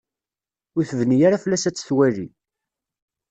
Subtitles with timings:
[0.77, 2.27] Ur tebni ara fell-as ad tt-twali.